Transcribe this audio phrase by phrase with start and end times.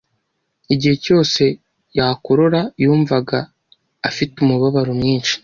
[0.73, 1.41] Igihe cyose
[1.97, 3.37] yakorora, yumvaga
[4.09, 5.33] afite umubabaro mwinshi.